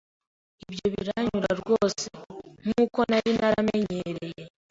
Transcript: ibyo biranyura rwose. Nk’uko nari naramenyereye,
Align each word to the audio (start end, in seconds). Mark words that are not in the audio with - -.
ibyo 0.67 0.85
biranyura 0.93 1.49
rwose. 1.61 2.05
Nk’uko 2.65 2.99
nari 3.09 3.29
naramenyereye, 3.39 4.43